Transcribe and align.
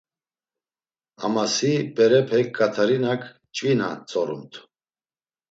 Ama 1.25 1.45
si, 1.55 1.71
berepek, 1.95 2.47
Katerinak 2.57 3.21
ç̌vina 3.55 3.89
ntzorumt. 3.99 4.53